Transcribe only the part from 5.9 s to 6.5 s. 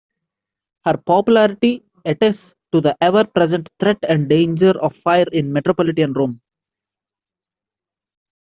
Rome.